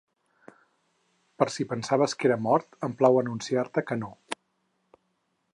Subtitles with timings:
[1.43, 4.13] Per si pensaves que era mort, em plau anunciar-te que no!